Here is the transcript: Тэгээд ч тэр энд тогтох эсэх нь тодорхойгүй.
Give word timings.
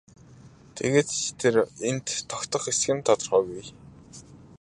Тэгээд 0.77 1.09
ч 1.19 1.19
тэр 1.39 1.55
энд 1.89 2.07
тогтох 2.29 2.63
эсэх 2.71 2.89
нь 2.95 3.05
тодорхойгүй. 3.07 3.65